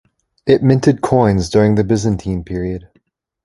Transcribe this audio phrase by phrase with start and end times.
[0.47, 2.89] It minted coins during the Byzantine period.